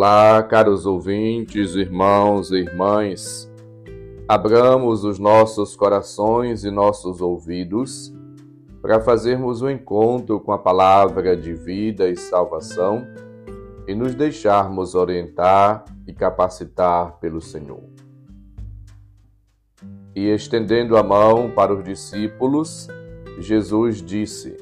[0.00, 3.52] Olá, caros ouvintes, irmãos e irmãs.
[4.28, 8.14] Abramos os nossos corações e nossos ouvidos
[8.80, 13.04] para fazermos o um encontro com a palavra de vida e salvação
[13.88, 17.82] e nos deixarmos orientar e capacitar pelo Senhor.
[20.14, 22.86] E estendendo a mão para os discípulos,
[23.40, 24.56] Jesus disse: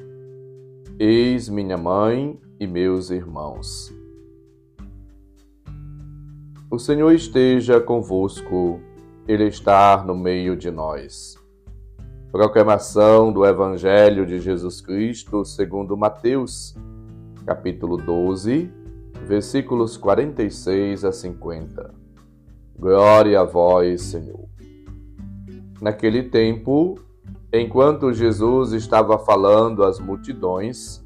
[0.97, 3.95] Eis minha mãe e meus irmãos.
[6.77, 8.79] O Senhor esteja convosco,
[9.27, 11.35] Ele está no meio de nós.
[12.31, 16.75] Proclamação do Evangelho de Jesus Cristo segundo Mateus,
[17.47, 18.71] capítulo 12,
[19.25, 21.95] versículos 46 a 50.
[22.77, 24.47] Glória a vós, Senhor.
[25.81, 26.93] Naquele tempo,
[27.51, 31.03] enquanto Jesus estava falando às multidões,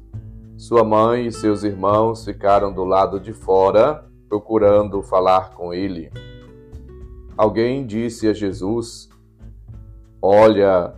[0.54, 6.10] sua mãe e seus irmãos ficaram do lado de fora procurando falar com ele.
[7.36, 9.10] Alguém disse a Jesus:
[10.22, 10.94] Olha,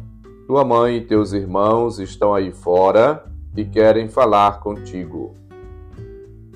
[0.46, 3.24] tua mãe e teus irmãos estão aí fora
[3.56, 5.34] e querem falar contigo.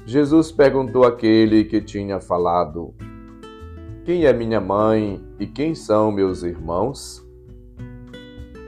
[0.06, 2.94] Jesus perguntou àquele que tinha falado:
[4.04, 7.26] Quem é minha mãe e quem são meus irmãos?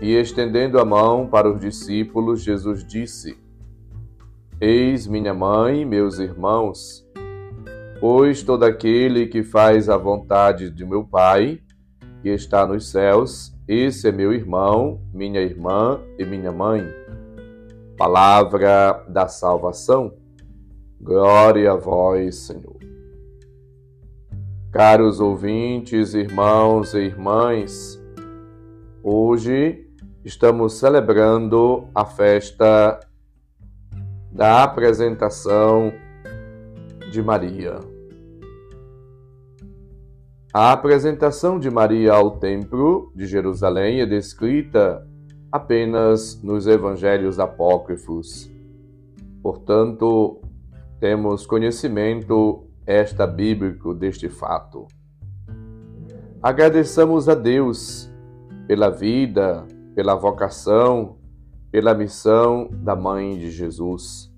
[0.02, 3.38] E estendendo a mão para os discípulos, Jesus disse:
[4.60, 7.08] Eis minha mãe e meus irmãos.
[8.00, 11.60] Pois todo aquele que faz a vontade de meu Pai,
[12.22, 16.82] que está nos céus, esse é meu irmão, minha irmã e minha mãe.
[17.98, 20.14] Palavra da salvação.
[20.98, 22.78] Glória a vós, Senhor.
[24.72, 28.00] Caros ouvintes, irmãos e irmãs,
[29.02, 29.86] hoje
[30.24, 32.98] estamos celebrando a festa
[34.32, 35.92] da apresentação
[37.10, 37.89] de Maria.
[40.52, 45.06] A apresentação de Maria ao Templo de Jerusalém é descrita
[45.52, 48.50] apenas nos evangelhos apócrifos.
[49.40, 50.40] Portanto,
[50.98, 54.88] temos conhecimento extra bíblico deste fato.
[56.42, 58.10] Agradeçamos a Deus
[58.66, 61.16] pela vida, pela vocação,
[61.70, 64.29] pela missão da Mãe de Jesus.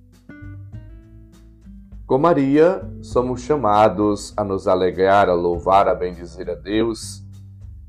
[2.07, 7.23] Com Maria, somos chamados a nos alegrar, a louvar, a bendizer a Deus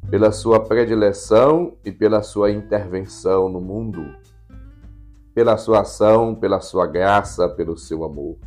[0.10, 4.06] pela sua predileção e pela sua intervenção no mundo,
[5.34, 8.38] pela sua ação, pela sua graça, pelo seu amor.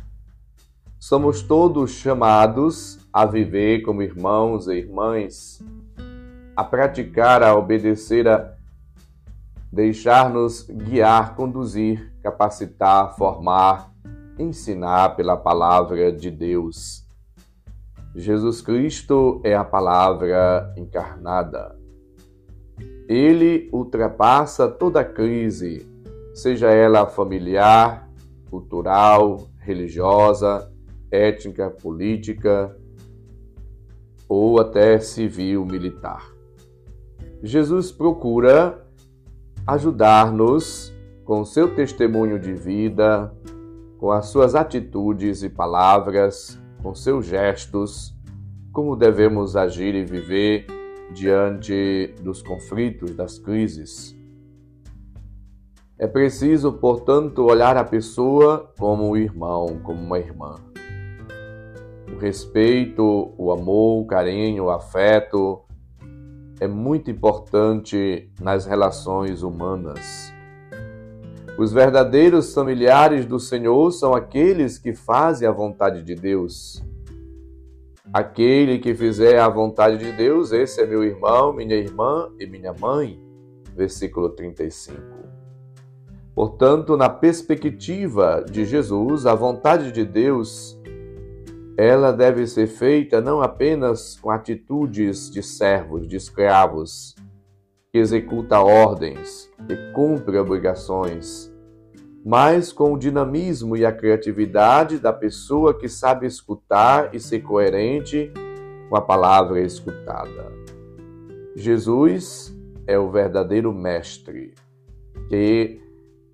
[0.97, 5.61] Somos todos chamados a viver como irmãos e irmãs,
[6.55, 8.53] a praticar, a obedecer, a
[9.71, 13.91] deixar-nos guiar, conduzir, capacitar, formar,
[14.39, 17.05] ensinar pela palavra de Deus.
[18.15, 21.75] Jesus Cristo é a palavra encarnada.
[23.07, 25.87] Ele ultrapassa toda crise,
[26.33, 28.09] seja ela familiar,
[28.49, 30.71] cultural, religiosa,
[31.11, 32.75] étnica, política
[34.27, 36.31] ou até civil, militar.
[37.41, 38.83] Jesus procura
[39.65, 40.93] ajudar-nos
[41.23, 43.33] com seu testemunho de vida,
[43.97, 48.15] com as suas atitudes e palavras, com seus gestos,
[48.71, 50.67] como devemos agir e viver
[51.11, 54.15] diante dos conflitos, das crises.
[55.97, 60.55] É preciso, portanto, olhar a pessoa como um irmão, como uma irmã.
[62.13, 65.63] O respeito, o amor, o carinho, o afeto
[66.59, 70.36] é muito importante nas relações humanas.
[71.57, 76.83] Os verdadeiros familiares do Senhor são aqueles que fazem a vontade de Deus.
[78.13, 82.73] Aquele que fizer a vontade de Deus, esse é meu irmão, minha irmã e minha
[82.73, 83.19] mãe.
[83.75, 85.01] Versículo 35.
[86.35, 90.79] Portanto, na perspectiva de Jesus, a vontade de Deus
[91.77, 97.15] ela deve ser feita não apenas com atitudes de servos, de escravos,
[97.91, 101.53] que executa ordens, que cumpre obrigações,
[102.25, 108.31] mas com o dinamismo e a criatividade da pessoa que sabe escutar e ser coerente
[108.89, 110.51] com a palavra escutada.
[111.55, 112.53] Jesus
[112.85, 114.53] é o verdadeiro mestre,
[115.29, 115.81] que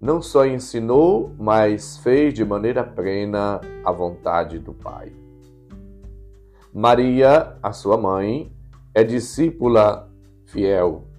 [0.01, 5.13] não só ensinou, mas fez de maneira plena a vontade do Pai.
[6.73, 8.51] Maria, a sua mãe,
[8.95, 10.11] é discípula
[10.45, 11.12] fiel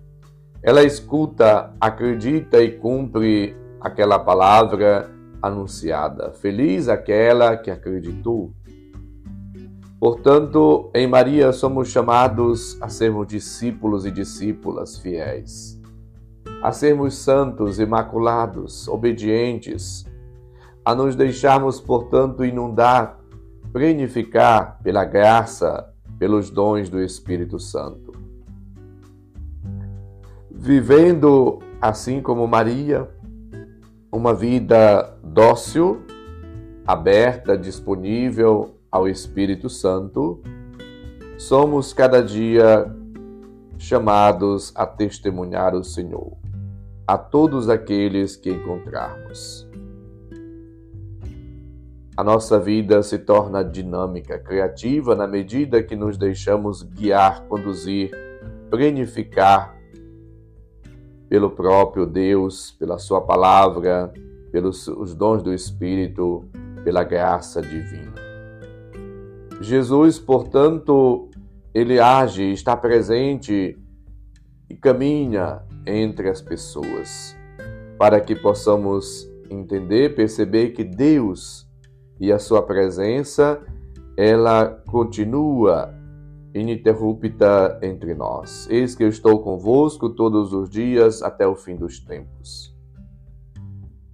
[0.64, 5.11] ela escuta, acredita e cumpre aquela palavra
[5.43, 6.32] anunciada.
[6.32, 8.50] Feliz aquela que acreditou.
[10.00, 15.78] Portanto, em Maria somos chamados a sermos discípulos e discípulas fiéis,
[16.62, 20.06] a sermos santos, imaculados, obedientes,
[20.82, 23.19] a nos deixarmos, portanto, inundar,
[23.70, 28.03] plenificar pela graça, pelos dons do Espírito Santo.
[30.64, 33.06] Vivendo assim como Maria,
[34.11, 36.00] uma vida dócil,
[36.87, 40.40] aberta, disponível ao Espírito Santo,
[41.37, 42.90] somos cada dia
[43.76, 46.32] chamados a testemunhar o Senhor
[47.06, 49.69] a todos aqueles que encontrarmos.
[52.17, 58.10] A nossa vida se torna dinâmica, criativa na medida que nos deixamos guiar, conduzir,
[58.70, 59.73] planificar
[61.28, 64.12] pelo próprio Deus, pela Sua palavra,
[64.52, 66.44] pelos os dons do Espírito,
[66.84, 68.12] pela graça divina.
[69.60, 71.28] Jesus, portanto,
[71.72, 73.78] ele age, está presente
[74.68, 77.36] e caminha entre as pessoas,
[77.98, 81.66] para que possamos entender, perceber que Deus
[82.20, 83.60] e a sua presença,
[84.16, 85.94] ela continua
[86.54, 88.68] ininterrupta entre nós.
[88.70, 92.72] Eis que eu estou convosco todos os dias até o fim dos tempos.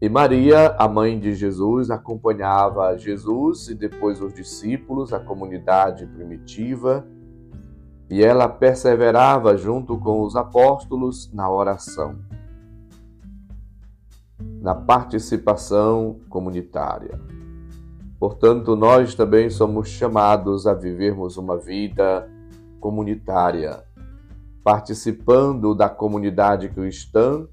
[0.00, 7.06] E Maria, a mãe de Jesus, acompanhava Jesus e depois os discípulos, a comunidade primitiva,
[8.08, 12.18] e ela perseverava junto com os apóstolos na oração,
[14.62, 17.20] na participação comunitária.
[18.20, 22.30] Portanto, nós também somos chamados a vivermos uma vida
[22.78, 23.82] comunitária,
[24.62, 27.48] participando da comunidade cristã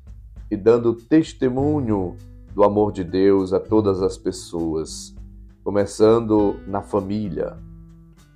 [0.51, 2.17] e dando testemunho
[2.53, 5.15] do amor de Deus a todas as pessoas,
[5.63, 7.57] começando na família,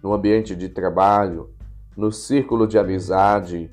[0.02, 1.50] no ambiente de trabalho,
[1.98, 3.70] no círculo de amizade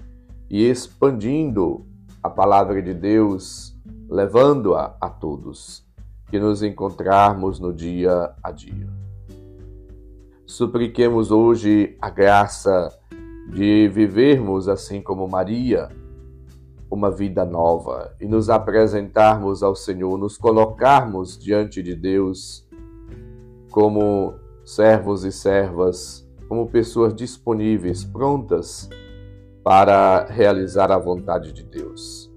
[0.50, 1.86] e expandindo
[2.20, 3.78] a palavra de Deus,
[4.10, 5.87] levando-a a todos
[6.30, 8.88] que nos encontrarmos no dia a dia.
[10.46, 12.90] Supliquemos hoje a graça
[13.52, 15.88] de vivermos assim como Maria,
[16.90, 22.66] uma vida nova e nos apresentarmos ao Senhor, nos colocarmos diante de Deus
[23.70, 24.34] como
[24.64, 28.88] servos e servas, como pessoas disponíveis, prontas
[29.62, 32.27] para realizar a vontade de Deus.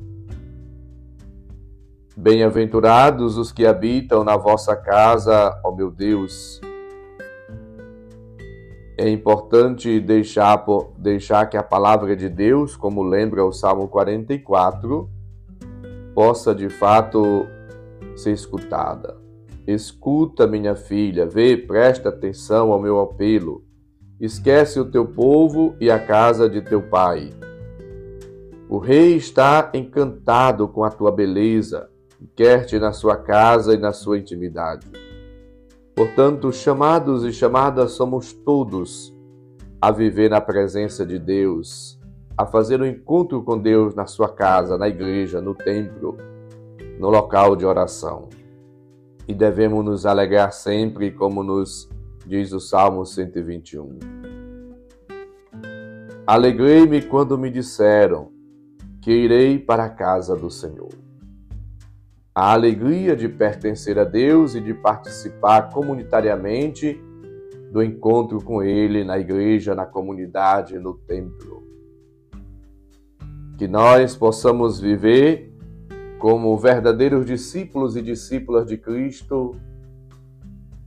[2.22, 6.62] Bem-aventurados os que habitam na vossa casa, ó meu Deus,
[8.96, 10.64] é importante deixar,
[11.00, 15.10] deixar que a palavra de Deus, como lembra o Salmo 44,
[16.14, 17.48] possa de fato
[18.16, 19.18] ser escutada.
[19.66, 23.64] Escuta, minha filha, vê, presta atenção ao meu apelo.
[24.20, 27.32] Esquece o teu povo e a casa de teu pai.
[28.70, 31.90] O rei está encantado com a tua beleza,
[32.36, 34.88] quer-te na sua casa e na sua intimidade.
[35.96, 39.14] Portanto, chamados e chamadas somos todos
[39.82, 42.00] a viver na presença de Deus,
[42.38, 46.16] a fazer o um encontro com Deus na sua casa, na igreja, no templo,
[47.00, 48.30] no local de oração.
[49.28, 51.90] E devemos nos alegrar sempre, como nos
[52.26, 54.00] diz o Salmo 121.
[56.26, 58.32] Alegrei-me quando me disseram
[59.02, 61.01] que irei para a casa do Senhor
[62.34, 67.00] a alegria de pertencer a Deus e de participar comunitariamente
[67.72, 71.62] do encontro com Ele na igreja, na comunidade, no templo.
[73.58, 75.54] Que nós possamos viver
[76.20, 79.56] como verdadeiros discípulos e discípulas de Cristo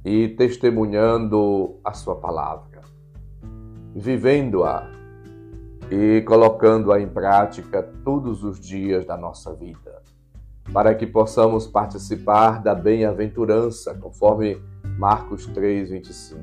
[0.03, 2.81] e testemunhando a Sua palavra,
[3.95, 4.91] vivendo-a
[5.91, 10.05] e colocando-a em prática todos os dias da nossa vida
[10.73, 14.61] para que possamos participar da bem-aventurança, conforme
[14.99, 16.41] Marcos 3, 25.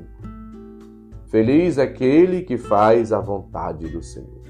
[1.26, 4.42] Feliz aquele que faz a vontade do Senhor.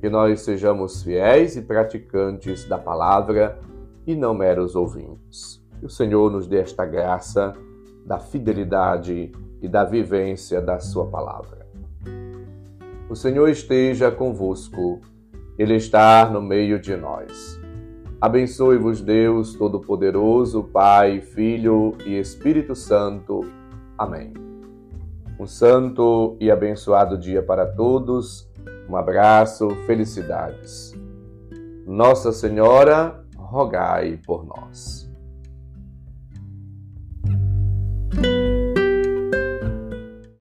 [0.00, 3.58] Que nós sejamos fiéis e praticantes da palavra
[4.06, 5.64] e não meros ouvintes.
[5.78, 7.54] Que o Senhor nos dê esta graça
[8.04, 11.66] da fidelidade e da vivência da Sua palavra.
[13.08, 15.00] O Senhor esteja convosco,
[15.58, 17.63] Ele está no meio de nós.
[18.24, 23.42] Abençoe-vos Deus Todo-Poderoso, Pai, Filho e Espírito Santo.
[23.98, 24.32] Amém.
[25.38, 28.50] Um santo e abençoado dia para todos.
[28.88, 30.94] Um abraço, felicidades.
[31.86, 35.03] Nossa Senhora, rogai por nós.